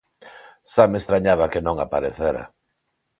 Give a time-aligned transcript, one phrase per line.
[0.73, 2.43] Xa me estrañaba que non aparecera.